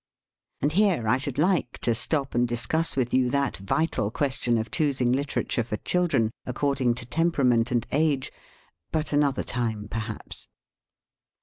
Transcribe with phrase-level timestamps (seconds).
[0.61, 4.71] And here I should like to stop and discuss with you that vital question of
[4.71, 8.31] choosing literature for children, according to temperament and age
[8.91, 10.47] but another time, perhaps.